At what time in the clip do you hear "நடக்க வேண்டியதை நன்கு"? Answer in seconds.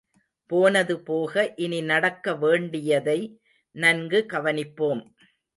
1.81-4.25